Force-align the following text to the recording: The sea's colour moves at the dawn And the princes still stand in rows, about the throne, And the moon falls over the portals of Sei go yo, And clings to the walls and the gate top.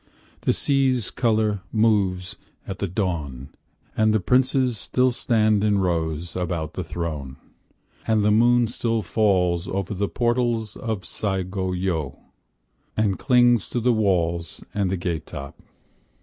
The 0.41 0.51
sea's 0.51 1.11
colour 1.11 1.61
moves 1.71 2.35
at 2.65 2.79
the 2.79 2.87
dawn 2.87 3.49
And 3.95 4.11
the 4.15 4.19
princes 4.19 4.79
still 4.79 5.11
stand 5.11 5.63
in 5.63 5.77
rows, 5.77 6.35
about 6.35 6.73
the 6.73 6.83
throne, 6.83 7.37
And 8.07 8.25
the 8.25 8.31
moon 8.31 8.65
falls 8.65 9.67
over 9.67 9.93
the 9.93 10.09
portals 10.09 10.75
of 10.75 11.05
Sei 11.05 11.43
go 11.43 11.71
yo, 11.73 12.17
And 12.97 13.19
clings 13.19 13.69
to 13.69 13.79
the 13.79 13.93
walls 13.93 14.63
and 14.73 14.89
the 14.89 14.97
gate 14.97 15.27
top. 15.27 15.61